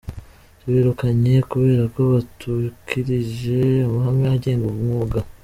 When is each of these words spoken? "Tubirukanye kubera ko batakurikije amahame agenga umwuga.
"Tubirukanye 0.59 1.33
kubera 1.51 1.83
ko 1.93 1.99
batakurikije 2.13 3.59
amahame 3.87 4.25
agenga 4.35 4.65
umwuga. 4.73 5.17